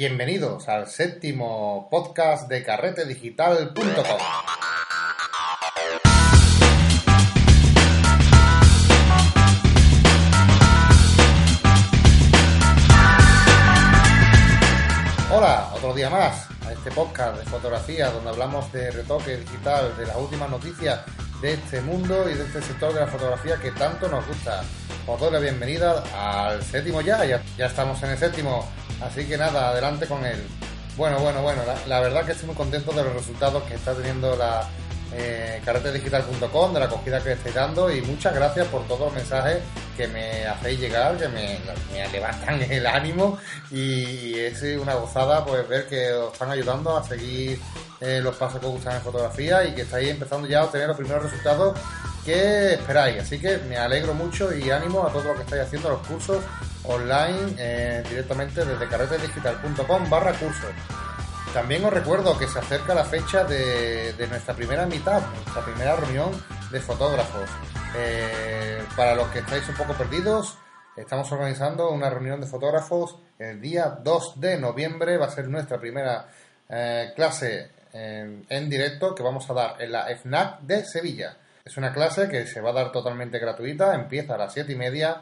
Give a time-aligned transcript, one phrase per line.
[0.00, 4.18] Bienvenidos al séptimo podcast de carretedigital.com.
[15.30, 20.06] Hola, otro día más a este podcast de fotografía donde hablamos de retoque digital, de
[20.06, 21.00] las últimas noticias
[21.42, 24.62] de este mundo y de este sector de la fotografía que tanto nos gusta.
[25.06, 28.66] Os doy la bienvenida al séptimo ya, ya, ya estamos en el séptimo,
[29.00, 30.42] así que nada, adelante con él.
[30.96, 34.36] Bueno, bueno, bueno, la, verdad que estoy muy contento de los resultados que está teniendo
[34.36, 34.68] la
[35.12, 39.58] eh, carretedigital.com, de la acogida que estáis dando y muchas gracias por todos los mensajes
[39.96, 41.58] que me hacéis llegar, que me,
[41.92, 43.38] me levantan el ánimo
[43.70, 47.60] y es una gozada pues ver que os están ayudando a seguir
[48.00, 50.88] eh, los pasos que os gustan en fotografía y que estáis empezando ya a obtener
[50.88, 51.78] los primeros resultados
[52.24, 53.22] que esperáis.
[53.22, 56.42] Así que me alegro mucho y ánimo a todo lo que estáis haciendo los cursos
[56.84, 60.70] online eh, directamente desde carretedigital.com barra cursos.
[61.52, 65.96] También os recuerdo que se acerca la fecha de, de nuestra primera mitad, nuestra primera
[65.96, 66.30] reunión
[66.70, 67.50] de fotógrafos.
[67.96, 70.56] Eh, para los que estáis un poco perdidos,
[70.96, 75.18] estamos organizando una reunión de fotógrafos el día 2 de noviembre.
[75.18, 76.28] Va a ser nuestra primera
[76.68, 81.36] eh, clase en, en directo que vamos a dar en la FNAC de Sevilla.
[81.64, 84.76] Es una clase que se va a dar totalmente gratuita, empieza a las 7 y
[84.76, 85.20] media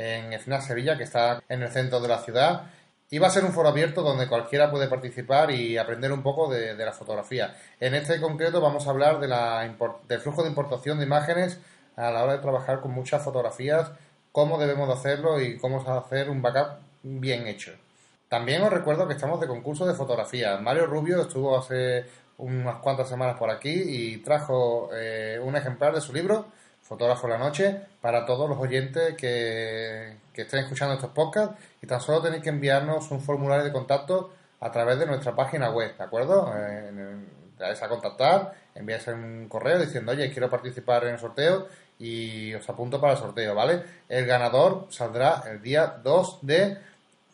[0.00, 2.62] en FNAC Sevilla, que está en el centro de la ciudad.
[3.10, 6.48] Y va a ser un foro abierto donde cualquiera puede participar y aprender un poco
[6.48, 7.54] de, la fotografía.
[7.80, 9.68] En este concreto vamos a hablar de la,
[10.08, 11.58] del flujo de importación de imágenes
[11.96, 13.90] a la hora de trabajar con muchas fotografías,
[14.32, 17.72] cómo debemos de hacerlo y cómo hacer un backup bien hecho.
[18.28, 20.56] También os recuerdo que estamos de concurso de fotografía.
[20.58, 22.06] Mario Rubio estuvo hace
[22.38, 26.46] unas cuantas semanas por aquí y trajo eh, un ejemplar de su libro,
[26.90, 31.86] Fotógrafo de la Noche, para todos los oyentes que, que estén escuchando estos podcasts y
[31.86, 35.96] tan solo tenéis que enviarnos un formulario de contacto a través de nuestra página web,
[35.96, 36.52] ¿de acuerdo?
[36.52, 41.68] En dais a contactar, enviáis un correo diciendo, oye, quiero participar en el sorteo
[42.00, 43.84] y os apunto para el sorteo, ¿vale?
[44.08, 46.76] El ganador saldrá el día 2 de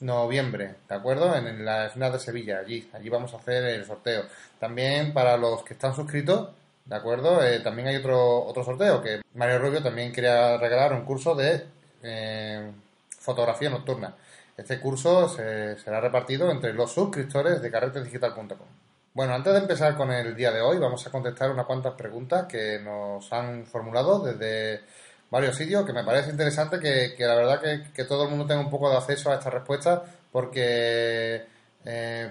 [0.01, 1.35] noviembre, ¿de acuerdo?
[1.35, 4.25] En la final de Sevilla, allí, allí vamos a hacer el sorteo.
[4.61, 6.51] También para los que están suscritos,
[6.87, 7.45] ¿de acuerdo?
[7.45, 11.65] Eh, también hay otro, otro sorteo, que Mario Rubio también quería regalar un curso de
[12.03, 12.73] eh,
[13.19, 14.15] fotografía nocturna.
[14.57, 18.69] Este curso se, será repartido entre los suscriptores de carretedigital.com.
[19.13, 22.47] Bueno, antes de empezar con el día de hoy, vamos a contestar unas cuantas preguntas
[22.47, 24.83] que nos han formulado desde
[25.31, 28.47] varios sitios, que me parece interesante que, que la verdad que, que, todo el mundo
[28.47, 31.45] tenga un poco de acceso a estas respuestas, porque
[31.85, 32.31] eh,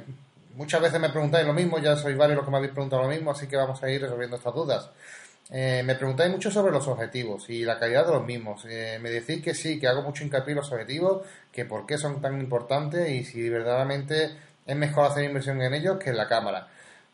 [0.55, 3.09] muchas veces me preguntáis lo mismo, ya sois varios los que me habéis preguntado lo
[3.09, 4.89] mismo, así que vamos a ir resolviendo estas dudas.
[5.51, 8.65] Eh, me preguntáis mucho sobre los objetivos y la calidad de los mismos.
[8.67, 11.97] Eh, me decís que sí, que hago mucho hincapié en los objetivos, que por qué
[11.97, 16.27] son tan importantes y si verdaderamente es mejor hacer inversión en ellos que en la
[16.27, 16.67] cámara.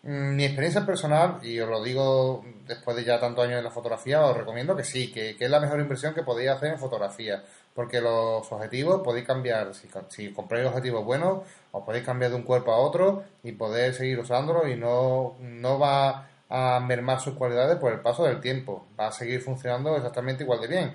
[0.03, 3.71] Mm, mi experiencia personal, y os lo digo después de ya tantos años en la
[3.71, 6.79] fotografía, os recomiendo que sí, que, que es la mejor inversión que podéis hacer en
[6.79, 7.43] fotografía,
[7.73, 12.43] porque los objetivos podéis cambiar, si, si compráis objetivos buenos, os podéis cambiar de un
[12.43, 17.77] cuerpo a otro y poder seguir usándolo y no, no va a mermar sus cualidades
[17.77, 20.93] por el paso del tiempo, va a seguir funcionando exactamente igual de bien.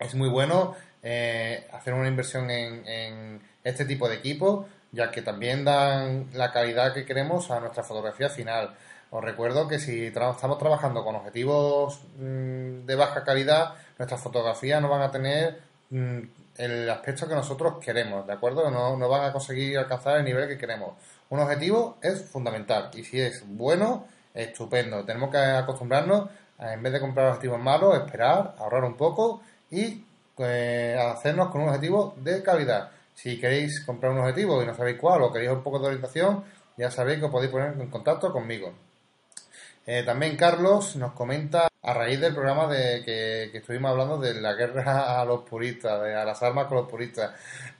[0.00, 5.64] Es muy bueno eh, hacer una inversión en, este tipo de equipos ya que también
[5.64, 8.74] dan la calidad que queremos a nuestra fotografía final.
[9.10, 14.88] Os recuerdo que si estamos trabajando con objetivos mmm, de baja calidad, nuestras fotografías no
[14.88, 15.60] van a tener
[15.90, 18.70] el aspecto que nosotros queremos, ¿de acuerdo?
[18.70, 20.94] No, no van a conseguir alcanzar el nivel que queremos.
[21.30, 25.04] Un objetivo es fundamental y si es bueno, estupendo.
[25.04, 30.04] Tenemos que acostumbrarnos, a, en vez de comprar objetivos malos, esperar, ahorrar un poco y
[30.38, 32.90] eh, hacernos con un objetivo de calidad.
[33.14, 36.44] Si queréis comprar un objetivo y no sabéis cuál o queréis un poco de orientación,
[36.76, 38.72] ya sabéis que os podéis poner en contacto conmigo.
[39.86, 44.54] Eh, también Carlos nos comenta a raíz del programa de que, estuvimos hablando de la
[44.54, 47.30] guerra a los puristas, de, a las armas con los puristas.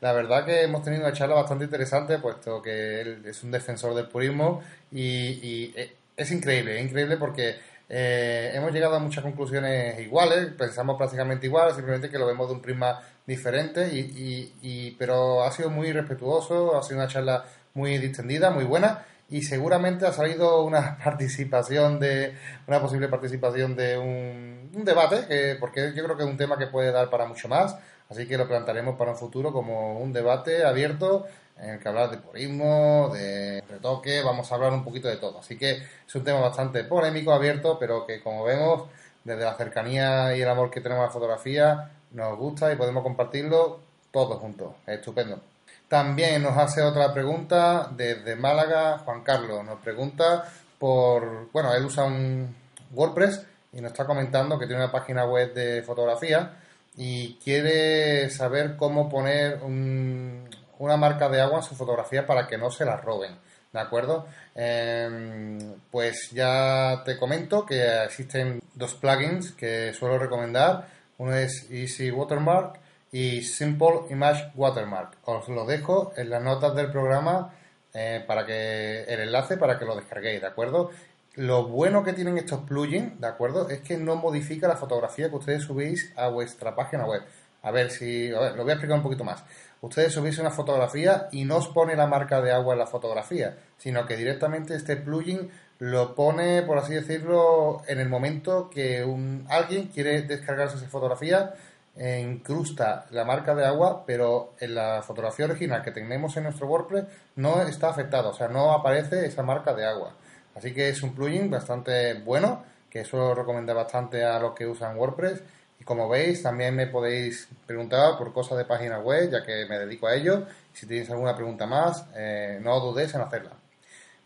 [0.00, 3.94] La verdad que hemos tenido una charla bastante interesante, puesto que él es un defensor
[3.94, 4.62] del purismo
[4.92, 5.74] y, y
[6.16, 7.56] es increíble, es increíble porque
[7.88, 12.54] eh, hemos llegado a muchas conclusiones iguales, pensamos prácticamente igual, simplemente que lo vemos de
[12.54, 17.44] un prisma diferente, y, y, y, pero ha sido muy respetuoso, ha sido una charla
[17.74, 22.34] muy distendida, muy buena, y seguramente ha salido una participación de,
[22.66, 26.66] una posible participación de un, debate, que, porque yo creo que es un tema que
[26.66, 27.76] puede dar para mucho más,
[28.10, 31.26] así que lo plantaremos para un futuro como un debate abierto
[31.58, 35.38] en el que hablar de purismo, de retoque, vamos a hablar un poquito de todo.
[35.38, 38.84] Así que es un tema bastante polémico, abierto, pero que como vemos,
[39.24, 43.02] desde la cercanía y el amor que tenemos a la fotografía, nos gusta y podemos
[43.02, 43.80] compartirlo
[44.10, 44.74] todos juntos.
[44.86, 45.40] Es estupendo.
[45.88, 49.64] También nos hace otra pregunta desde Málaga, Juan Carlos.
[49.64, 50.44] Nos pregunta
[50.78, 52.54] por, bueno, él usa un
[52.92, 56.56] WordPress y nos está comentando que tiene una página web de fotografía
[56.96, 62.70] y quiere saber cómo poner una marca de agua en su fotografía para que no
[62.70, 63.38] se la roben.
[63.72, 64.26] ¿De acuerdo?
[64.54, 65.58] Em,
[65.90, 70.88] pues ya te comento que existen dos plugins que suelo recomendar.
[71.18, 72.80] Uno es Easy Watermark
[73.16, 75.16] y Simple Image Watermark.
[75.24, 77.54] Os lo dejo en las notas del programa
[77.94, 80.90] eh, para que el enlace para que lo descarguéis, ¿de acuerdo?
[81.34, 83.70] Lo bueno que tienen estos plugins, ¿de acuerdo?
[83.70, 87.22] Es que no modifica la fotografía que ustedes subís a vuestra página web.
[87.62, 89.42] A ver si, lo voy a explicar un poquito más.
[89.80, 93.56] Ustedes subís una fotografía y no os pone la marca de agua en la fotografía,
[93.78, 99.46] sino que directamente este plugin lo pone, por así decirlo, en el momento que un,
[99.48, 101.54] alguien quiere descargarse esa fotografía
[101.98, 107.04] incrusta la marca de agua, pero en la fotografía original que tenemos en nuestro WordPress
[107.36, 110.14] no está afectado, o sea, no aparece esa marca de agua.
[110.54, 114.96] Así que es un plugin bastante bueno, que suelo recomendar bastante a los que usan
[114.96, 115.42] WordPress.
[115.78, 119.78] Y como veis, también me podéis preguntar por cosas de página web, ya que me
[119.78, 120.46] dedico a ello.
[120.72, 123.52] Si tenéis alguna pregunta más, eh, no dudéis en hacerla.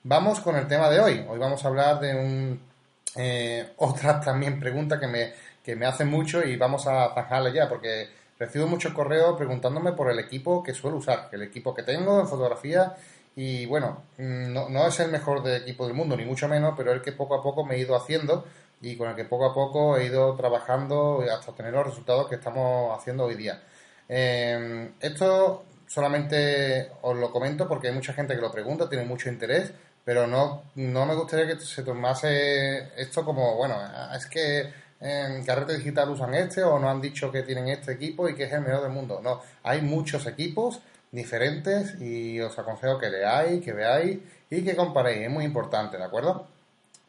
[0.05, 1.27] Vamos con el tema de hoy.
[1.29, 2.61] Hoy vamos a hablar de un,
[3.17, 5.33] eh, otra también pregunta que me,
[5.77, 8.09] me hace mucho y vamos a zanjarle ya, porque
[8.39, 12.29] recibo muchos correos preguntándome por el equipo que suelo usar, el equipo que tengo en
[12.29, 12.95] fotografía.
[13.37, 16.75] Y bueno, mm, no, no, es el mejor de equipo del mundo, ni mucho menos,
[16.77, 18.45] pero el que poco a poco me he ido haciendo
[18.83, 22.37] y con el que poco a poco he ido trabajando hasta obtener los resultados que
[22.37, 23.63] estamos haciendo hoy día.
[24.09, 29.29] Em, esto solamente os lo comento porque hay mucha gente que lo pregunta, tiene mucho
[29.29, 29.73] interés,
[30.05, 33.77] pero no, no me gustaría que se tomase esto como, bueno,
[34.15, 38.29] es que en Carrete Digital usan este o no han dicho que tienen este equipo
[38.29, 39.21] y que es el mejor del mundo.
[39.23, 40.81] No, hay muchos equipos
[41.11, 44.19] diferentes y os aconsejo que leáis, que veáis
[44.51, 45.23] y que comparéis.
[45.23, 46.47] Es muy importante, ¿de acuerdo?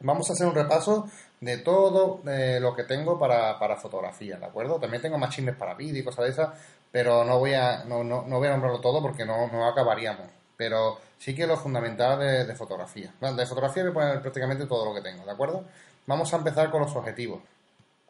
[0.00, 1.08] Vamos a hacer un repaso
[1.40, 4.80] de todo eh, lo que tengo para, para, fotografía, ¿de acuerdo?
[4.80, 6.48] También tengo más chismes para vídeo y cosas de esas,
[6.90, 10.26] pero no voy a, no, no, no voy a nombrarlo todo porque no, no acabaríamos.
[10.56, 13.12] Pero sí que lo fundamental de, de fotografía.
[13.20, 15.64] de fotografía voy a poner prácticamente todo lo que tengo, ¿de acuerdo?
[16.06, 17.40] Vamos a empezar con los objetivos.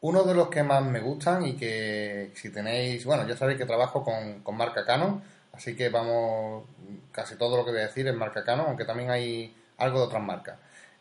[0.02, 3.66] Uno de los que más me gustan y que si tenéis, bueno, ya sabéis que
[3.66, 5.22] trabajo con, marca Canon,
[5.52, 6.64] así que vamos,
[7.12, 10.06] casi todo lo que voy a decir es marca Canon, aunque también hay algo de
[10.06, 10.56] otras marcas.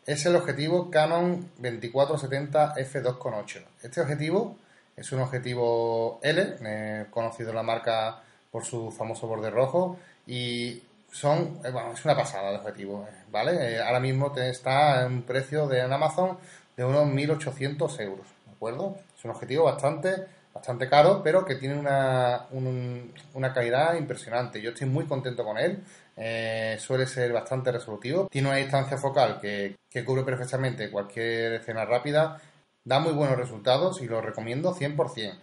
[0.06, 3.64] Es el objetivo Canon 2470 f2.8.
[3.82, 4.56] Este objetivo
[4.96, 8.22] es un objetivo L, eh, conocido la marca
[8.52, 13.14] por su famoso borde rojo y son, eh, bueno, es una pasada de objetivo, eh,
[13.32, 13.74] ¿vale?
[13.74, 16.38] Eh, ahora mismo está en un precio de en Amazon
[16.76, 18.26] de unos 1.800 euros
[18.68, 20.24] Es un objetivo bastante,
[20.54, 22.46] bastante caro, pero que tiene una,
[23.34, 24.60] una calidad impresionante.
[24.62, 25.82] Yo estoy muy contento con él.
[26.16, 28.28] Eh, suele ser bastante resolutivo.
[28.30, 32.40] Tiene una distancia focal que, que cubre perfectamente cualquier escena rápida.
[32.84, 35.38] Da muy buenos resultados y lo recomiendo 100%.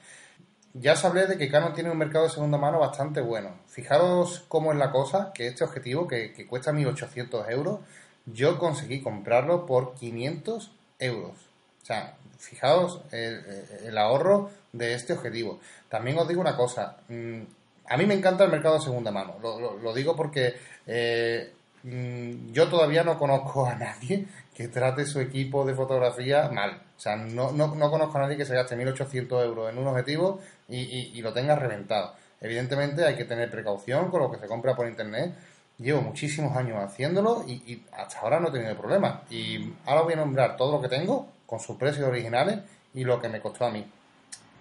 [0.74, 3.52] Ya os hablé de que Canon tiene un mercado de segunda mano bastante bueno.
[3.68, 7.80] Fijaros cómo es la cosa, que este objetivo, que, que cuesta 1.800 euros,
[8.28, 11.50] yo conseguí comprarlo por 500 euros.
[11.82, 15.60] O sea, fijaos el, ahorro de este objetivo.
[15.90, 17.42] También os digo una cosa, mm,
[17.90, 20.56] a mí me encanta el mercado de segunda mano, lo, digo porque
[20.88, 21.52] eh,
[21.84, 24.26] mm, yo todavía no conozco a nadie
[24.56, 26.82] que trate su equipo de fotografía mal.
[26.98, 30.42] O sea, no, no, conozco a nadie que se gaste 1.800 euros en un objetivo
[30.68, 32.14] y, lo tenga reventado.
[32.42, 35.34] Evidentemente hay que tener precaución con lo que se compra por internet.
[35.78, 39.22] Llevo muchísimos años haciéndolo y, y hasta ahora no he tenido problemas.
[39.32, 42.60] Y ahora voy a nombrar todo lo que tengo con sus precios originales
[42.94, 43.84] y lo que me costó a mí,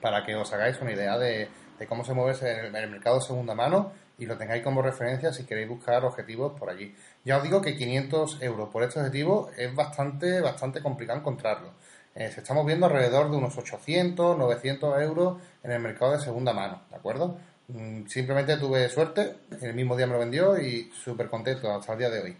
[0.00, 1.50] para que os hagáis una idea de,
[1.86, 5.44] cómo se mueve el, el, mercado de segunda mano y lo tengáis como referencia si
[5.44, 6.94] queréis buscar objetivos por allí.
[7.24, 11.72] Ya os digo que 500 euros por este objetivo es bastante, bastante complicado encontrarlo.
[12.14, 16.54] Eh, se estamos viendo alrededor de unos 800, 900 euros en el mercado de segunda
[16.54, 17.36] mano, ¿de acuerdo?
[17.68, 21.98] Mm, simplemente tuve suerte, el mismo día me lo vendió y súper contento hasta el
[21.98, 22.36] día de hoy.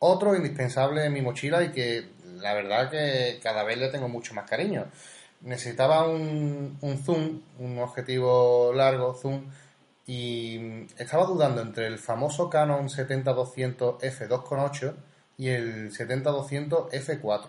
[0.00, 4.34] Otro indispensable en mi mochila y que la verdad que cada vez le tengo mucho
[4.34, 4.86] más cariño.
[5.40, 9.50] Necesitaba un, zoom, un objetivo largo, zoom,
[10.06, 14.94] y estaba dudando entre el famoso Canon 70-200 f2.8
[15.36, 17.48] y el 70-200 f4.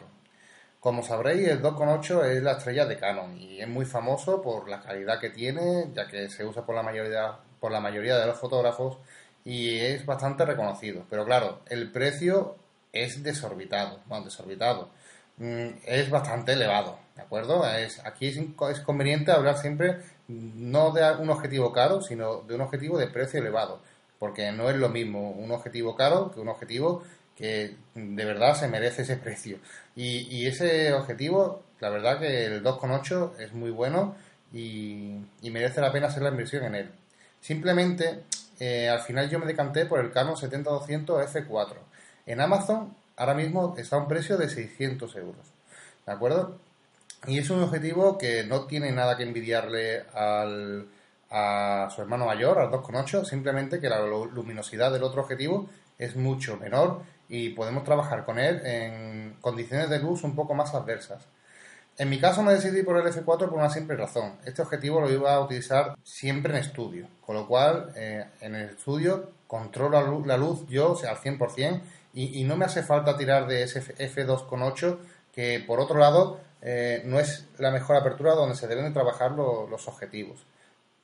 [0.79, 4.81] Como sabréis, el 2.8 es la estrella de Canon y es muy famoso por la
[4.81, 8.37] calidad que tiene, ya que se usa por la mayoría, por la mayoría de los
[8.37, 8.97] fotógrafos
[9.43, 11.05] y es bastante reconocido.
[11.09, 12.55] Pero claro, el precio
[12.93, 14.89] es desorbitado, bueno, desorbitado,
[15.37, 17.67] mm, es bastante elevado, ¿de acuerdo?
[17.69, 22.61] Es, aquí es, es, conveniente hablar siempre no de un objetivo caro, sino de un
[22.61, 23.81] objetivo de precio elevado.
[24.19, 27.03] porque no es lo mismo un objetivo caro que un objetivo
[27.39, 29.59] que de verdad se merece ese precio.
[29.95, 34.15] Y, ese objetivo, la verdad que el 2.8 es muy bueno
[34.53, 36.91] y, merece la pena hacer la inversión en él.
[37.39, 38.23] Simplemente,
[38.59, 41.75] eh, al final yo me decanté por el Canon 70-200 F4.
[42.29, 45.47] En Amazon ahora mismo está a un precio de 600 euros.
[46.05, 46.59] ¿De acuerdo?
[47.25, 50.87] Y es un objetivo que no tiene nada que envidiarle al,
[51.31, 56.55] a su hermano mayor, al 2.8, simplemente que la luminosidad del otro objetivo es mucho
[56.57, 61.23] menor y podemos trabajar con él en condiciones de luz un poco más adversas.
[61.97, 64.33] En mi caso me decidí por el F4 por una simple razón.
[64.45, 68.69] Este objetivo lo iba a utilizar siempre en estudio, con lo cual eh, en el
[68.69, 71.81] estudio controlo la luz, yo al 100%
[72.13, 74.97] y, no me hace falta tirar de ese F2.8
[75.33, 79.31] que por otro lado eh, no es la mejor apertura donde se deben de trabajar
[79.31, 80.45] los objetivos.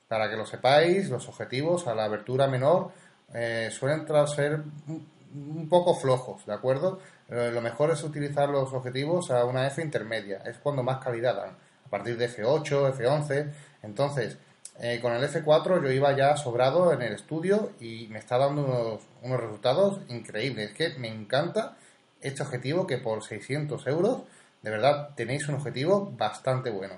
[0.08, 2.90] Para que lo sepáis, los objetivos a la abertura menor
[3.34, 7.00] eh, suelen ser un poco flojos, ¿de acuerdo?
[7.28, 11.56] Lo mejor es utilizar los objetivos a una F intermedia, es cuando más calidad dan,
[11.84, 13.52] a partir de F8, F11.
[13.82, 14.38] Entonces,
[14.80, 18.64] eh, con el F4 yo iba ya sobrado en el estudio y me está dando
[18.64, 20.70] unos, unos resultados increíbles.
[20.70, 21.76] Es que me encanta
[22.20, 24.22] este objetivo que por 600 euros,
[24.62, 26.94] de verdad, tenéis un objetivo bastante bueno.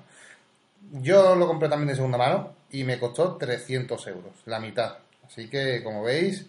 [0.93, 4.99] Yo lo compré también de segunda mano y me costó 300 euros, la mitad.
[5.27, 6.47] Así que, como veis,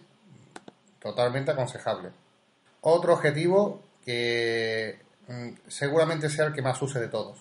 [0.98, 2.10] totalmente aconsejable.
[2.80, 7.38] Otro objetivo que mm, seguramente sea el que más use de todos.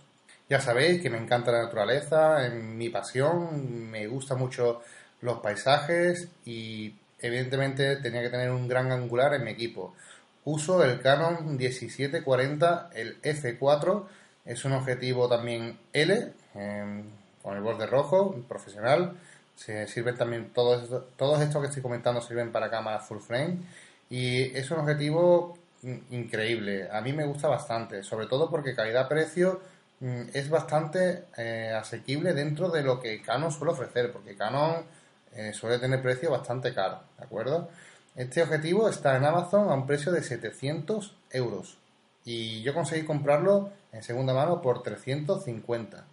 [0.50, 4.82] Ya sabéis que me encanta la naturaleza, en mi pasión, me gusta mucho
[5.22, 9.94] los paisajes y evidentemente tenía que tener un gran angular en mi equipo.
[10.46, 14.06] Uso el Canon 1740, el F4,
[14.46, 17.04] es un objetivo también L, em,
[17.44, 19.18] con el borde rojo, profesional.
[19.56, 23.60] Se sirven también todos, todos estos que estoy comentando sirven para cámaras full frame
[24.10, 25.60] y es un objetivo
[26.10, 26.90] increíble.
[26.92, 29.62] A mí me gusta bastante, sobre todo porque calidad-precio
[30.02, 34.86] es bastante eh, asequible dentro de lo que Canon suele ofrecer, porque Canon
[35.34, 37.70] eh, suele tener precio bastante caro, ¿de acuerdo?
[38.16, 41.78] Este objetivo está en Amazon a un precio de 700 euros
[42.26, 46.06] y yo conseguí comprarlo en segunda mano por 350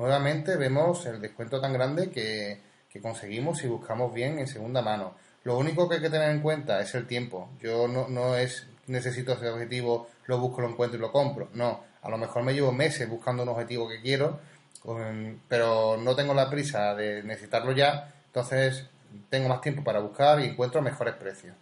[0.00, 2.58] nuevamente vemos el descuento tan grande que,
[3.02, 5.14] conseguimos si buscamos bien en segunda mano.
[5.44, 7.50] Lo único que hay que tener en cuenta es el tiempo.
[7.60, 11.50] Yo no, no es necesito ese objetivo, lo busco, lo encuentro y lo compro.
[11.54, 14.40] No, a lo mejor me llevo meses buscando un objetivo que quiero,
[15.48, 18.86] pero no tengo la prisa de necesitarlo ya, entonces
[19.28, 21.54] tengo más tiempo para buscar y encuentro mejores precios.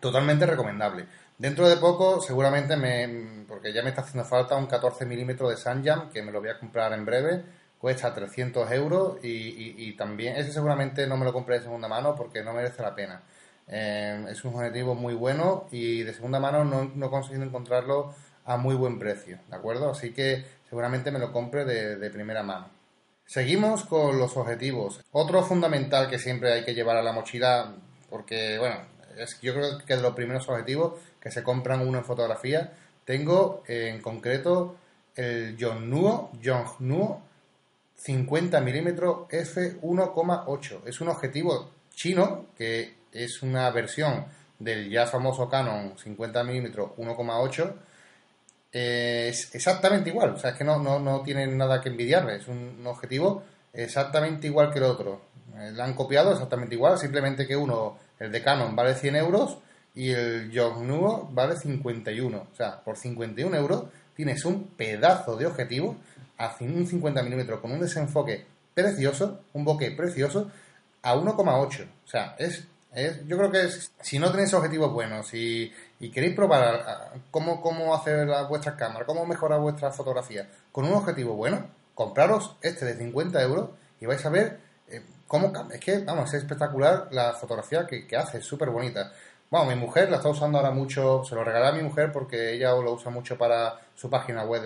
[0.00, 1.06] Totalmente recomendable.
[1.38, 5.56] Dentro de poco, seguramente me, porque ya me está haciendo falta un 14 milímetros de
[5.56, 7.42] Sanjam, que me lo voy a comprar en breve,
[7.78, 12.42] cuesta 300 euros y, también ese seguramente no me lo compré de segunda mano porque
[12.42, 13.22] no merece la pena.
[13.66, 18.14] Eh, es un objetivo muy bueno y de segunda mano no, no, he conseguido encontrarlo
[18.44, 19.90] a muy buen precio, ¿de acuerdo?
[19.90, 22.68] Así que seguramente me lo compre de, primera mano.
[23.26, 25.00] Seguimos con los objetivos.
[25.12, 27.74] Otro fundamental que siempre hay que llevar a la mochila,
[28.10, 28.76] porque, bueno,
[29.16, 32.72] es, yo creo que de los primeros objetivos que se compran uno en fotografía,
[33.04, 34.76] tengo en concreto
[35.14, 37.22] el Yongnuo, Yongnuo
[37.96, 40.80] 50 milímetros f1,8.
[40.86, 44.26] Es un objetivo chino que es una versión
[44.58, 47.74] del ya famoso Canon 50 milímetros 1,8.
[48.72, 52.48] Es exactamente igual, o sea, es que no, no, no tienen nada que envidiarle, es
[52.48, 55.20] un objetivo exactamente igual que el otro.
[55.58, 59.58] Eh, la han copiado exactamente igual, simplemente que uno, el de Canon, vale 100 euros
[59.94, 62.46] y el Yongnuo vale 51.
[62.50, 63.84] O sea, por 51 euros
[64.16, 65.96] tienes un pedazo de objetivo
[66.38, 70.50] a un 50 milímetros con un desenfoque precioso, un bokeh precioso,
[71.02, 71.84] a 1,8.
[72.04, 72.64] O sea, es,
[72.94, 77.62] es, yo creo que es, si no tenéis objetivos buenos y, y queréis probar cómo,
[77.62, 82.96] cómo hacer vuestras cámaras, cómo mejorar vuestra fotografía con un objetivo bueno, compraros este de
[82.96, 87.86] 50 euros y vais a ver eh, cómo Es que, vamos, es espectacular la fotografía
[87.86, 89.12] que, que hace, es súper bonita.
[89.48, 92.52] Bueno, mi mujer la está usando ahora mucho, se lo regalé a mi mujer porque
[92.52, 94.62] ella lo usa mucho para su página web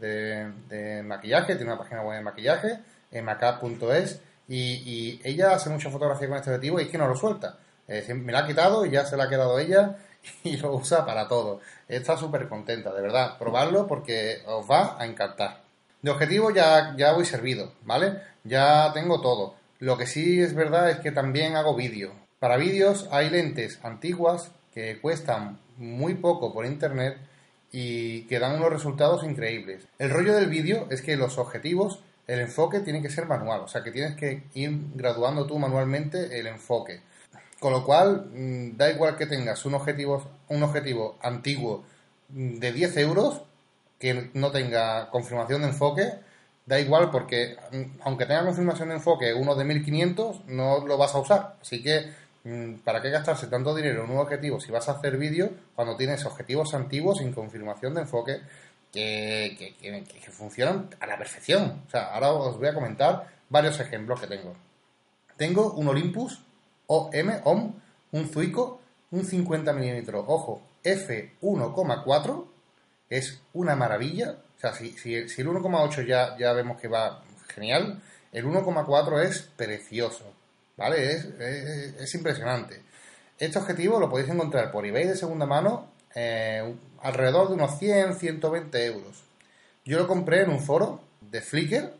[0.00, 2.80] de, maquillaje, tiene una página web de maquillaje,
[3.12, 7.14] en macap.es, y, ella hace mucha fotografía con este objetivo y es que no lo
[7.14, 7.58] suelta.
[7.86, 9.96] Eh, me la ha quitado y ya se la ha quedado ella
[10.44, 11.60] y lo usa para todo.
[11.88, 13.38] Está súper contenta, de verdad.
[13.38, 15.62] Probarlo porque os va a encantar.
[16.02, 18.20] De objetivo ya, ya voy servido, ¿vale?
[18.44, 19.54] Ya tengo todo.
[19.78, 22.12] Lo que sí es verdad es que también hago vídeo.
[22.38, 27.18] Para vídeos hay lentes antiguas que cuestan muy poco por internet
[27.72, 29.86] y que dan unos resultados increíbles.
[29.98, 33.68] El rollo del vídeo es que los objetivos, el enfoque tiene que ser manual, o
[33.68, 37.00] sea que tienes que ir graduando tú manualmente el enfoque.
[37.60, 41.84] Con lo cual, mm, da igual que tengas un objetivo, un objetivo antiguo
[42.30, 43.42] mm, de 10 euros,
[43.98, 46.10] que no tenga confirmación de enfoque,
[46.64, 51.14] da igual porque mm, aunque tenga confirmación de enfoque uno de 1500, no lo vas
[51.14, 51.56] a usar.
[51.60, 52.10] Así que,
[52.84, 56.24] ¿para qué gastarse tanto dinero en un objetivo si vas a hacer vídeo cuando tienes
[56.24, 58.40] objetivos antiguos sin confirmación de enfoque
[58.92, 61.82] que, que, funcionan a la perfección?
[61.86, 64.54] O sea, ahora os voy a comentar varios ejemplos que tengo.
[65.36, 66.40] Tengo un Olympus
[66.92, 67.74] OM, OM,
[68.10, 68.80] un Zuico,
[69.12, 72.46] un 50 milímetros, ojo, F1,4,
[73.08, 74.38] es una maravilla.
[74.56, 77.22] O sea, si, si, el 1,8 ya, ya vemos que va
[77.54, 80.24] genial, el 1,4 es precioso,
[80.76, 81.12] ¿vale?
[81.12, 82.82] Es, impresionante.
[83.38, 88.16] Este objetivo lo podéis encontrar por eBay de segunda mano eh, alrededor de unos 100,
[88.16, 89.22] 120 euros.
[89.84, 91.94] Yo lo compré en un foro de Flickr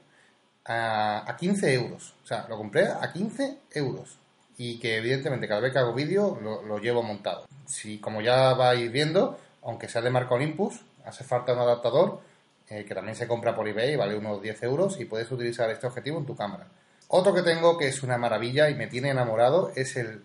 [0.64, 2.16] a, a 15 euros.
[2.24, 4.18] O sea, lo compré a 15 euros
[4.62, 7.46] y que evidentemente cada vez que hago vídeo lo, llevo montado.
[7.64, 12.20] Si como ya vais viendo, aunque sea de marca Olympus, hace falta un adaptador
[12.68, 15.86] eh, que también se compra por eBay, vale unos 10 euros y puedes utilizar este
[15.86, 16.66] objetivo en tu cámara.
[17.08, 20.24] Otro que tengo que es una maravilla y me tiene enamorado es el,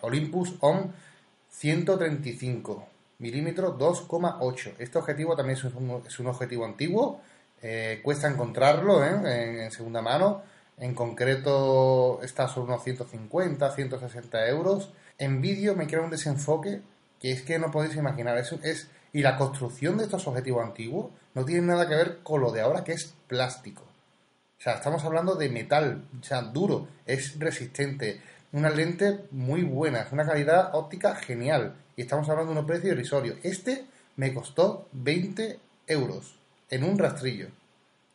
[0.00, 0.92] Olympus OM
[1.50, 2.86] 135
[3.18, 4.74] milímetros 2,8.
[4.78, 7.20] Este objetivo también es un, es un objetivo antiguo,
[7.60, 9.64] eh, cuesta encontrarlo ¿eh?
[9.64, 10.42] en segunda mano
[10.78, 14.90] en concreto está sobre unos 150, 160 euros.
[15.18, 16.82] En vídeo me crea un desenfoque
[17.20, 18.36] que es que no podéis imaginar.
[18.38, 22.40] Eso es, y la construcción de estos objetivos antiguos no tiene nada que ver con
[22.40, 23.82] lo de ahora que es plástico.
[24.58, 28.20] O sea, estamos hablando de metal, o sea, duro, es resistente,
[28.52, 31.76] una lente muy buena, es una calidad óptica genial.
[31.96, 33.36] Y estamos hablando de un precio irrisorio.
[33.42, 36.38] Este me costó 20 euros
[36.70, 37.48] en un rastrillo.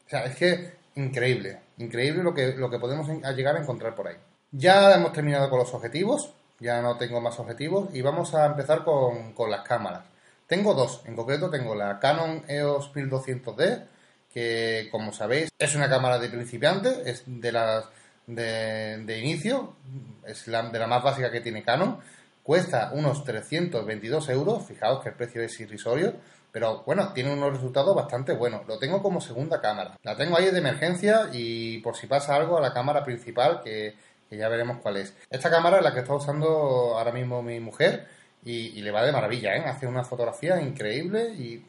[0.06, 4.08] O sea, es que increíble, increíble lo que, lo que podemos llegar a encontrar por
[4.08, 4.18] ahí.
[4.52, 8.84] Ya hemos terminado con los objetivos, ya no tengo más objetivos y vamos a empezar
[8.84, 10.06] con, las cámaras.
[10.48, 13.86] Tengo dos, en concreto tengo la Canon EOS 1200D,
[14.34, 17.86] que como sabéis es una cámara de principiante, es de las
[18.28, 19.76] de, de inicio,
[20.26, 22.00] es la, de la más básica que tiene Canon,
[22.44, 26.16] cuesta unos 322 euros, fijaos que el precio es irrisorio,
[26.52, 28.68] pero bueno, tiene unos resultados bastante buenos.
[28.68, 29.98] Lo tengo como segunda cámara.
[30.04, 33.96] La tengo ahí de emergencia y por si pasa algo a la cámara principal, que,
[34.30, 35.14] ya veremos cuál es.
[35.30, 36.48] Esta cámara es la que está usando
[36.98, 38.08] ahora mismo mi mujer
[38.44, 39.64] y, le va de maravilla, ¿eh?
[39.66, 41.64] Hace una fotografía increíble y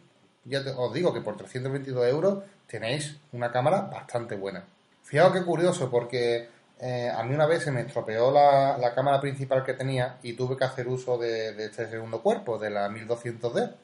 [0.45, 4.65] ya os digo que por 322 euros tenéis una cámara bastante buena.
[5.03, 6.49] Fijaos qué curioso porque
[6.81, 10.57] eh, a mí una vez se me estropeó la, cámara principal que tenía y tuve
[10.57, 13.75] que hacer uso de, de este segundo cuerpo, de la 1200D.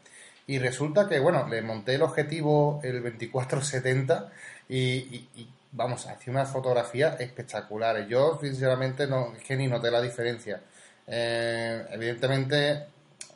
[0.48, 4.32] Y resulta que, bueno, le monté el objetivo el 2470
[4.70, 8.08] y, y, vamos, hacía unas fotografías espectaculares.
[8.08, 10.62] Yo, sinceramente, no, es que ni noté la diferencia.
[11.06, 12.86] Eh, evidentemente,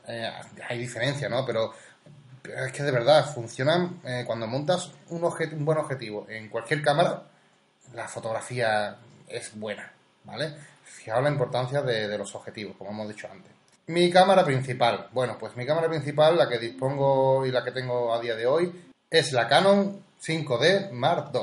[0.08, 0.30] eh,
[0.66, 1.44] hay diferencia, ¿no?
[1.44, 1.74] Pero,
[2.44, 7.24] es que de verdad, funcionan eh, cuando montas un, un buen objetivo en cualquier cámara,
[7.94, 8.96] la fotografía
[9.28, 9.92] es buena,
[10.24, 10.54] ¿vale?
[10.82, 13.61] Fijaos la importancia de los objetivos, como hemos dicho antes.
[13.88, 15.08] Mi cámara principal.
[15.12, 18.46] Bueno, pues mi cámara principal, la que dispongo y la que tengo a día de
[18.46, 18.72] hoy,
[19.10, 21.40] es la Canon 5D Mark II.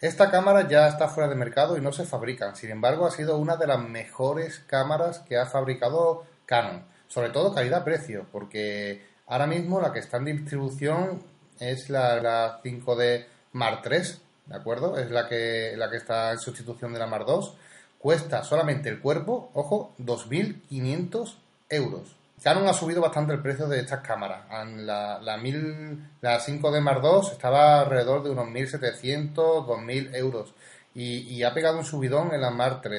[0.00, 2.54] Esta cámara ya está fuera de mercado y no se fabrica.
[2.54, 6.84] Sin embargo, ha sido una de las mejores cámaras que ha fabricado Canon.
[7.08, 11.22] Sobre todo calidad-precio, porque ahora mismo la que está en distribución
[11.60, 13.98] es la, 5D Mark III,
[14.46, 14.98] ¿de acuerdo?
[14.98, 17.50] Es la que, la que está en sustitución de la Mark II.
[17.98, 21.41] Cuesta solamente el cuerpo, ojo, 2.500
[21.72, 22.16] euros.
[22.42, 24.42] Canon ha subido bastante el precio de estas cámaras.
[24.78, 30.52] La, la, 5D Mark II estaba alrededor de unos 1.700, 2.000 euros.
[30.94, 32.98] Y, ha pegado un subidón en la Mark III.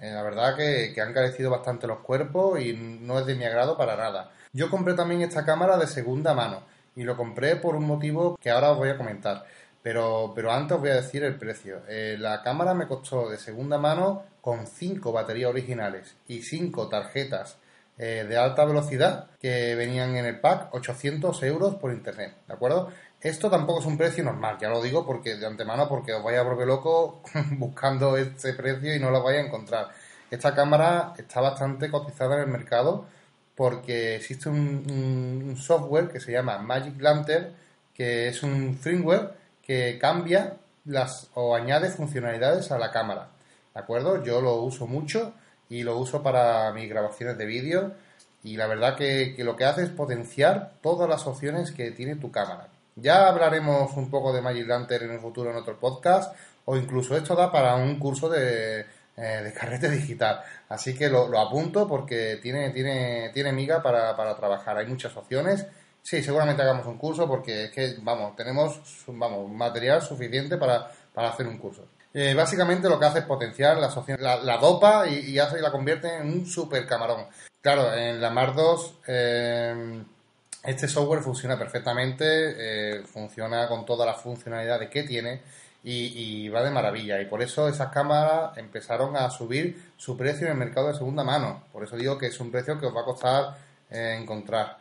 [0.00, 3.76] Eh, la verdad que, han carecido bastante los cuerpos y no es de mi agrado
[3.76, 4.32] para nada.
[4.52, 6.62] Yo compré también esta cámara de segunda mano
[6.96, 9.44] y lo compré por un motivo que ahora os voy a comentar.
[9.82, 11.82] Pero, pero antes os voy a decir el precio.
[11.88, 17.58] Eh, la cámara me costó de segunda mano con 5 baterías originales y 5 tarjetas
[17.98, 22.90] eh, de alta velocidad que venían en el pack, 800 euros por internet, ¿de acuerdo?
[23.20, 26.40] Esto tampoco es un precio normal, ya lo digo porque de antemano, porque os vaya
[26.40, 29.90] a volver loco buscando este precio y no lo vais a encontrar.
[30.30, 33.06] Esta cámara está bastante cotizada en el mercado
[33.54, 37.54] porque existe un, software que se llama Magic Lantern,
[37.94, 43.28] que es un firmware que cambia las o añade funcionalidades a la cámara.
[43.74, 44.24] ¿De acuerdo?
[44.24, 45.34] Yo lo uso mucho
[45.72, 47.92] y lo uso para mis grabaciones de vídeo
[48.42, 52.30] y la verdad que, lo que hace es potenciar todas las opciones que tiene tu
[52.30, 52.68] cámara.
[52.94, 57.16] Ya hablaremos un poco de Magic Lantern en el futuro en otro podcast o incluso
[57.16, 58.80] esto da para un curso de,
[59.16, 60.42] eh, de carrete digital.
[60.68, 64.76] Así que lo, apunto porque tiene, tiene, tiene miga para, para trabajar.
[64.76, 65.66] Hay muchas opciones.
[66.02, 71.30] Sí, seguramente hagamos un curso porque es que, vamos, tenemos vamos, material suficiente para, para
[71.30, 71.86] hacer un curso.
[72.14, 76.14] Eh, básicamente lo que hace es potenciar la, la, dopa y, hace y la convierte
[76.16, 77.26] en un super camarón.
[77.60, 80.02] Claro, en la Mar 2 eh,
[80.64, 85.40] este software funciona perfectamente, eh, funciona con todas las funcionalidades que tiene
[85.84, 87.20] y, va de maravilla.
[87.20, 91.24] Y por eso esas cámaras empezaron a subir su precio en el mercado de segunda
[91.24, 91.64] mano.
[91.72, 93.56] Por eso digo que es un precio que os va a costar
[93.90, 94.78] encontrar.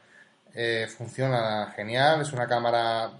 [0.96, 3.12] funciona genial, es una cámara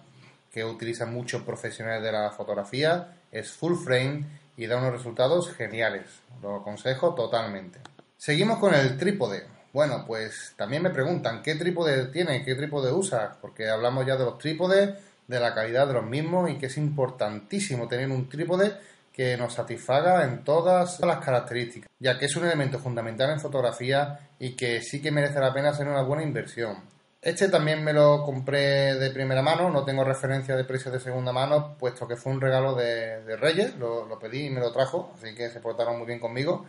[0.54, 4.26] que utilizan muchos profesionales de la fotografía es full frame
[4.58, 6.06] y da unos resultados geniales.
[6.42, 7.80] Lo aconsejo totalmente.
[8.18, 9.48] Seguimos con el trípode.
[9.74, 14.26] Bueno, pues también me preguntan qué trípode tiene, qué trípode usa, porque hablamos ya de
[14.26, 14.92] los trípodes,
[15.28, 18.74] de la calidad de los mismos y que es importantísimo tener un trípode
[19.14, 24.20] que nos satisfaga en todas las características, ya que es un elemento fundamental en fotografía
[24.40, 26.91] y que sí que merece la pena hacer una buena inversión.
[27.22, 31.32] Este también me lo compré de primera mano, no tengo referencia de precios de segunda
[31.32, 35.36] mano, puesto que fue un regalo de, Reyes, lo, pedí y me lo trajo, así
[35.36, 36.66] que se portaron muy bien conmigo.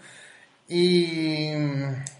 [0.68, 1.52] Y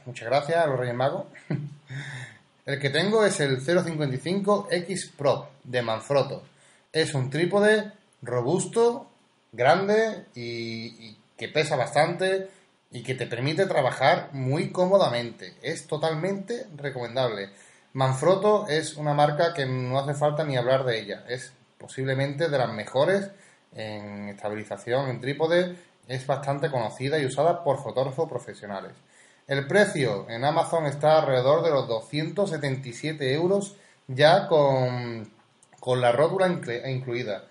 [0.07, 1.27] muchas gracias a los Reyes Magos.
[2.65, 6.45] El que tengo es el 055X Pro de Manfrotto.
[6.93, 7.91] Es un trípode
[8.23, 9.11] robusto,
[9.51, 12.49] grande y que pesa bastante
[12.93, 15.55] y que te permite trabajar muy cómodamente.
[15.61, 17.51] Es totalmente recomendable.
[17.95, 21.25] Manfrotto es una marca que no hace falta ni hablar de ella.
[21.29, 23.31] Es posiblemente de las mejores
[23.75, 25.77] en estabilización en trípode.
[26.09, 28.93] Es bastante conocida y usada por fotógrafos profesionales.
[29.47, 33.77] El precio en Amazon está alrededor de los 277 euros
[34.09, 35.31] ya con,
[36.01, 36.49] la rótula
[36.89, 37.45] incluida.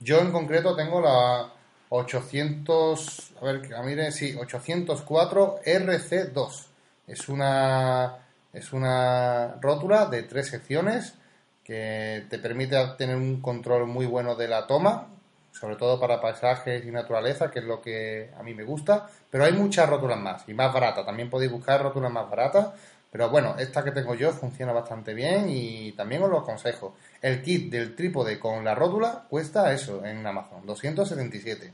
[0.00, 1.52] Yo en concreto tengo la
[1.88, 6.66] 800, a ver, mire, sí, 804 RC2.
[7.06, 8.25] Es una
[8.56, 11.14] es una rótula de tres secciones
[11.62, 15.08] que te permite tener un control muy bueno de la toma,
[15.52, 19.08] sobre todo para paisajes y naturaleza, que es lo que a mí me gusta.
[19.30, 21.04] Pero hay muchas rótulas más y más baratas.
[21.04, 22.68] También podéis buscar rótulas más baratas.
[23.12, 26.94] Pero bueno, esta que tengo yo funciona bastante bien y también os lo aconsejo.
[27.20, 31.72] El kit del trípode con la rótula cuesta eso en Amazon, 277.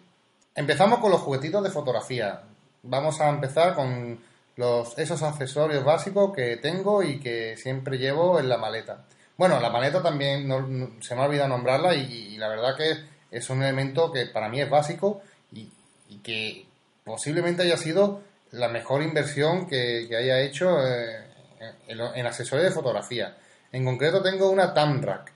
[0.57, 2.43] Empezamos con los juguetitos de fotografía.
[2.83, 4.19] Vamos a empezar con
[4.57, 9.05] los, esos accesorios básicos que tengo y que siempre llevo en la maleta.
[9.37, 10.49] Bueno, la maleta también
[11.01, 12.93] se me ha olvidado nombrarla y, la verdad que
[13.31, 15.71] es un elemento que para mí es básico y,
[16.23, 16.67] que
[17.05, 18.21] posiblemente haya sido
[18.53, 21.25] la mejor inversión que, haya hecho eh,
[21.89, 23.37] en, accesorios de fotografía.
[23.73, 25.33] En concreto tengo una Tamrack.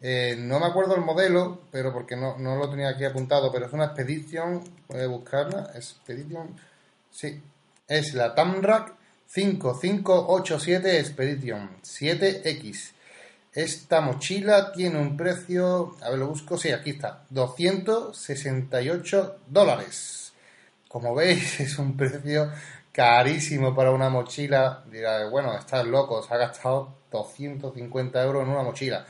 [0.00, 3.66] Eh, no me acuerdo el modelo, pero porque no, no, lo tenía aquí apuntado, pero
[3.66, 6.54] es una Expedition, puede buscarla, Expedition,
[7.10, 7.42] sí,
[7.88, 8.94] es la Tamrac
[9.26, 12.92] 5587 Expedition 7X.
[13.52, 20.34] Esta mochila tiene un precio, a ver, lo busco, sí, aquí está, 268 dólares.
[20.86, 22.52] Como veis, es un precio
[22.92, 24.84] carísimo para una mochila.
[24.90, 29.06] Dirá, bueno, estás loco, se ha gastado 250 euros en una mochila.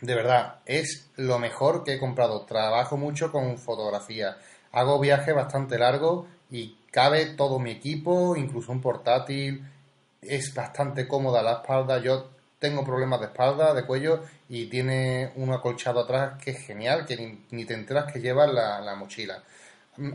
[0.00, 2.44] De verdad, es lo mejor que he comprado.
[2.44, 4.36] Trabajo mucho con fotografía.
[4.72, 9.64] Hago viajes bastante largos y cabe todo mi equipo, incluso un portátil,
[10.22, 15.52] es bastante cómoda la espalda, yo tengo problemas de espalda, de cuello y tiene un
[15.52, 19.42] acolchado atrás que es genial, que ni, te enteras que lleva la, mochila.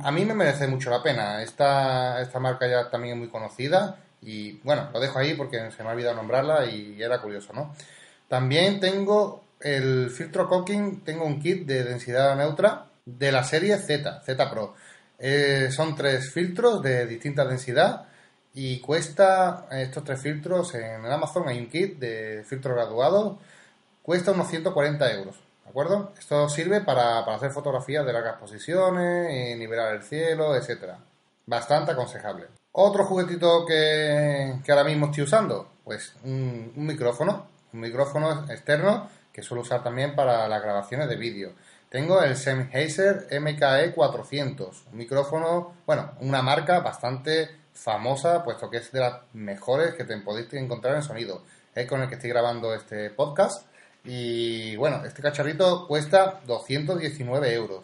[0.01, 3.97] A mí me merece mucho la pena, esta, esta marca ya también es muy conocida
[4.21, 7.73] y bueno, lo dejo ahí porque se me ha olvidado nombrarla y era curioso, ¿no?
[8.27, 14.21] También tengo el filtro Cocking, tengo un kit de densidad neutra de la serie Z,
[14.21, 14.75] Z Pro.
[15.23, 18.07] Eh, son tres filtros de distinta densidad
[18.55, 23.37] y cuesta estos tres filtros en Amazon hay un kit de filtro graduado
[24.01, 26.11] cuesta unos 140 euros ¿de acuerdo?
[26.17, 30.97] esto sirve para, hacer fotografías de largas posiciones eh, nivelar el cielo etcétera.
[31.45, 32.47] Bastante aconsejable.
[32.71, 39.43] Otro juguetito que, ahora mismo estoy usando pues un, un micrófono un micrófono externo que
[39.43, 41.53] suelo usar también para las grabaciones de vídeo
[41.91, 48.93] tengo el Sennheiser MKE 400, un micrófono, bueno, una marca bastante famosa, puesto que es
[48.93, 51.43] de las mejores que te podéis encontrar en sonido.
[51.75, 53.65] Es con el que estoy grabando este podcast.
[54.05, 57.83] Y bueno, este cacharrito cuesta 219 euros.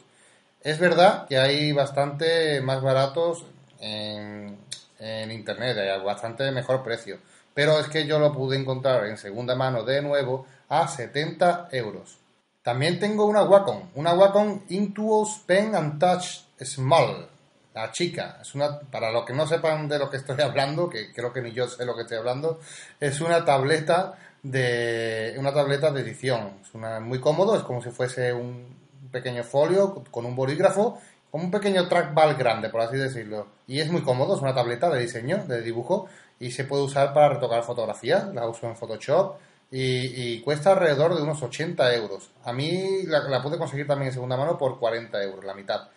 [0.62, 3.46] Es verdad que hay bastante más baratos
[3.82, 4.58] en,
[5.00, 7.17] en internet, hay bastante mejor precio.
[7.54, 12.20] Pero es que yo lo pude encontrar en segunda mano de nuevo a 70 euros.
[12.67, 17.25] También tengo una Wacom, una Wacom Intuos Pen and Touch Small,
[17.73, 18.39] la chica.
[18.41, 21.41] Es una, para los que no sepan de lo que estoy hablando, que creo que
[21.41, 22.60] ni yo sé lo que estoy hablando,
[22.99, 26.56] es una tableta de una tableta de edición.
[26.62, 28.75] Es muy cómodo, es como si fuese un
[29.13, 30.99] pequeño folio con un bolígrafo,
[31.32, 33.47] como un pequeño trackball grande, por así decirlo.
[33.65, 37.13] Y es muy cómodo, es una tableta de diseño, de dibujo, y se puede usar
[37.13, 38.30] para retocar fotografía.
[38.34, 39.38] La uso en Photoshop
[39.71, 42.30] y, cuesta alrededor de unos 80 euros.
[42.43, 45.89] A mí la, pude conseguir también en segunda mano por 40 euros, la mitad.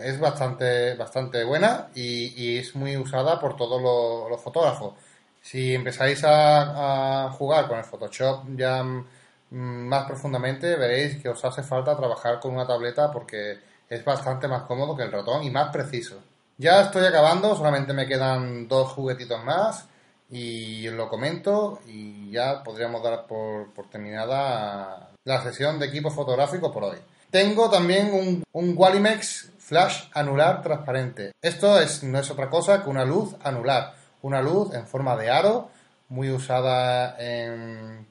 [0.00, 3.82] Es bastante, bastante buena y, es muy usada por todos
[4.30, 4.94] los, fotógrafos.
[5.40, 9.04] Si empezáis a, jugar con el Photoshop ya mm,
[9.50, 14.62] más profundamente, veréis que os hace falta trabajar con una tableta porque es bastante más
[14.62, 16.22] cómodo que el ratón y más preciso.
[16.58, 19.88] Ya estoy acabando, solamente me quedan dos juguetitos más
[20.32, 26.84] y lo comento y ya podríamos dar por, terminada la sesión de equipo fotográfico por
[26.84, 26.96] hoy.
[27.30, 31.32] Tengo también un, un Wallimex flash anular transparente.
[31.42, 35.30] Esto es, no es otra cosa que una luz anular, una luz en forma de
[35.30, 35.68] aro,
[36.08, 38.06] muy usada en,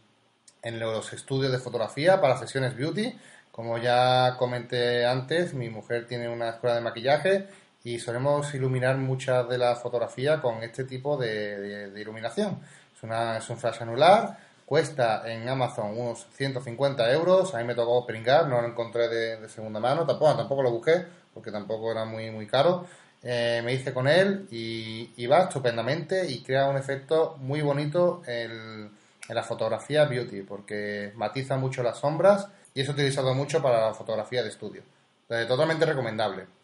[0.62, 3.18] en los estudios de fotografía para sesiones beauty.
[3.52, 7.48] Como ya comenté antes, mi mujer tiene una escuela de maquillaje
[7.84, 12.60] y solemos iluminar muchas de la fotografía con este tipo de, iluminación.
[12.96, 17.76] Es, una, es un flash anular, cuesta en Amazon unos 150 euros, a mí me
[17.76, 22.06] tocó pringar, no lo encontré de, segunda mano, tampoco, tampoco lo busqué porque tampoco era
[22.06, 22.86] muy, muy caro.
[23.24, 28.90] Eh, me hice con él y, va estupendamente y crea un efecto muy bonito en,
[29.28, 33.94] en la fotografía beauty porque matiza mucho las sombras y es utilizado mucho para la
[33.94, 34.84] fotografía de estudio.
[35.28, 36.61] totalmente recomendable.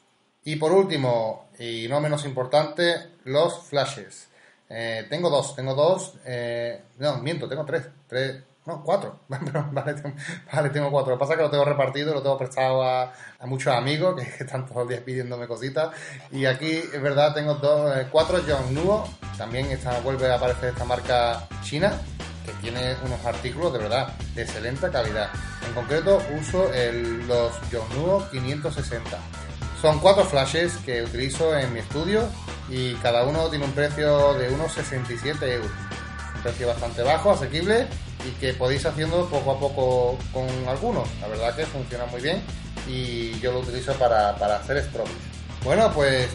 [0.47, 4.29] Y por último, y no menos importante, los flashes.
[4.69, 9.19] Eh, tengo dos, tengo dos, eh, no, miento, tengo tres, tres, no, cuatro.
[9.27, 11.11] vale, tengo, cuatro.
[11.11, 14.45] Lo que pasa es que lo tengo repartido, lo tengo prestado a, muchos amigos que,
[14.45, 15.93] están todos los días pidiéndome cositas.
[16.31, 19.05] Y aquí, es verdad, tengo dos, eh, cuatro John Nuo.
[19.37, 21.91] También esta, vuelve a aparecer esta marca china
[22.45, 25.29] que tiene unos artículos de verdad de excelente calidad.
[25.67, 26.71] En concreto, uso
[27.27, 29.46] los John Nuo 560
[29.81, 32.27] son cuatro flashes que utilizo en mi estudio
[32.69, 35.71] y cada uno tiene un precio de unos 67 euros.
[36.35, 37.87] Un precio bastante bajo, asequible
[38.27, 41.07] y que podéis haciendo poco a poco con algunos.
[41.21, 42.41] La verdad que funciona muy bien
[42.87, 45.11] y yo lo utilizo para, hacer strobes.
[45.63, 46.29] Bueno, pues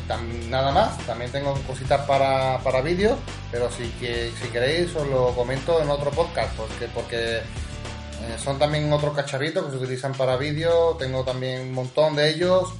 [0.48, 0.98] nada más.
[1.07, 3.18] También tengo cositas para, para vídeos,
[3.50, 8.59] pero si, que, si queréis os lo comento en otro podcast, porque, porque eh, son
[8.59, 10.96] también otros cacharritos que se utilizan para vídeo.
[10.98, 12.74] Tengo también un montón de ellos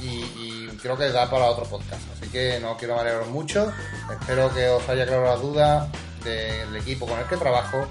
[0.00, 2.02] y, creo que da para otro podcast.
[2.16, 3.72] Así que no quiero marearos mucho.
[4.10, 5.88] Espero que os haya claro la duda
[6.22, 7.86] del equipo con el que trabajo.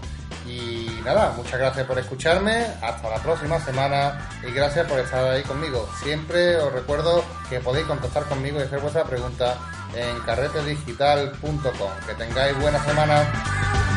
[0.48, 2.66] Y nada, muchas gracias por escucharme.
[2.82, 5.90] Hasta la próxima semana y gracias por estar ahí conmigo.
[6.02, 9.58] Siempre os recuerdo que podéis contactar conmigo y hacer vuestra pregunta
[9.94, 11.92] en carretedigital.com.
[12.08, 13.97] Que tengáis buena semana.